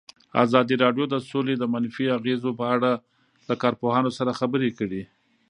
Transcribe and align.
ازادي 0.43 0.75
راډیو 0.83 1.05
د 1.09 1.15
سوله 1.29 1.53
د 1.59 1.63
منفي 1.73 2.05
اغېزو 2.17 2.49
په 2.59 2.65
اړه 2.75 2.91
له 3.47 3.55
کارپوهانو 3.63 4.09
سره 4.17 4.37
خبرې 4.39 4.69
کړي. 4.79 5.01